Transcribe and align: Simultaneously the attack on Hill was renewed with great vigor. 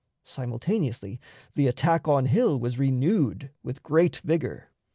Simultaneously 0.25 1.21
the 1.53 1.67
attack 1.67 2.07
on 2.07 2.25
Hill 2.25 2.59
was 2.59 2.79
renewed 2.79 3.51
with 3.61 3.83
great 3.83 4.17
vigor. 4.23 4.71